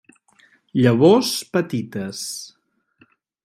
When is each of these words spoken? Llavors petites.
Llavors 0.79 1.29
petites. 1.59 2.25